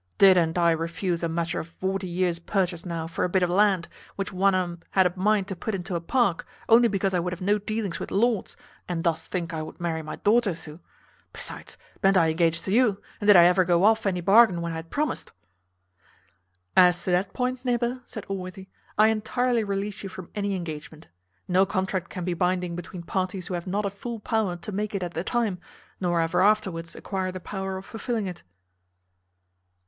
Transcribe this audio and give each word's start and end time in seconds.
Did 0.17 0.35
unt 0.35 0.57
I 0.57 0.71
refuse 0.71 1.21
a 1.21 1.29
matter 1.29 1.59
of 1.59 1.75
vorty 1.79 2.07
years' 2.07 2.39
purchase 2.39 2.87
now 2.87 3.05
for 3.05 3.23
a 3.23 3.29
bit 3.29 3.43
of 3.43 3.51
land, 3.51 3.87
which 4.15 4.33
one 4.33 4.55
o' 4.55 4.63
um 4.63 4.79
had 4.89 5.05
a 5.05 5.15
mind 5.15 5.47
to 5.49 5.55
put 5.55 5.75
into 5.75 5.93
a 5.93 6.01
park, 6.01 6.47
only 6.67 6.87
because 6.87 7.13
I 7.13 7.19
would 7.19 7.33
have 7.33 7.39
no 7.39 7.59
dealings 7.59 7.99
with 7.99 8.09
lords, 8.09 8.57
and 8.87 9.03
dost 9.03 9.27
think 9.29 9.53
I 9.53 9.61
would 9.61 9.79
marry 9.79 10.01
my 10.01 10.15
daughter 10.15 10.55
zu? 10.55 10.79
Besides, 11.33 11.77
ben't 12.01 12.17
I 12.17 12.29
engaged 12.31 12.63
to 12.65 12.71
you, 12.71 12.99
and 13.19 13.27
did 13.27 13.35
I 13.35 13.43
ever 13.43 13.63
go 13.63 13.83
off 13.83 14.07
any 14.07 14.21
bargain 14.21 14.59
when 14.61 14.71
I 14.73 14.77
had 14.77 14.89
promised?" 14.89 15.33
"As 16.75 17.03
to 17.03 17.11
that 17.11 17.31
point, 17.31 17.63
neighbour," 17.63 18.01
said 18.05 18.25
Allworthy, 18.25 18.69
"I 18.97 19.09
entirely 19.09 19.63
release 19.63 20.01
you 20.01 20.09
from 20.09 20.31
any 20.33 20.55
engagement. 20.55 21.09
No 21.47 21.63
contract 21.67 22.09
can 22.09 22.25
be 22.25 22.33
binding 22.33 22.75
between 22.75 23.03
parties 23.03 23.45
who 23.45 23.53
have 23.53 23.67
not 23.67 23.85
a 23.85 23.91
full 23.91 24.19
power 24.19 24.55
to 24.55 24.71
make 24.71 24.95
it 24.95 25.03
at 25.03 25.13
the 25.13 25.23
time, 25.23 25.59
nor 25.99 26.19
ever 26.21 26.41
afterwards 26.41 26.95
acquire 26.95 27.31
the 27.31 27.39
power 27.39 27.77
of 27.77 27.85
fulfilling 27.85 28.25
it." 28.25 28.41